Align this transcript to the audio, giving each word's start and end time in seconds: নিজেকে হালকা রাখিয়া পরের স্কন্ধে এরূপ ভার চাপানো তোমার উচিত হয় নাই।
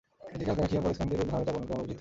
নিজেকে 0.31 0.49
হালকা 0.51 0.61
রাখিয়া 0.63 0.81
পরের 0.83 0.95
স্কন্ধে 0.97 1.15
এরূপ 1.17 1.27
ভার 1.31 1.41
চাপানো 1.45 1.65
তোমার 1.67 1.67
উচিত 1.75 1.77
হয় 1.77 1.81
নাই। 1.87 1.89